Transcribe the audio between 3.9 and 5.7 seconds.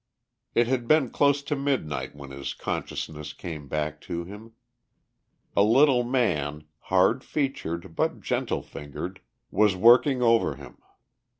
to him. A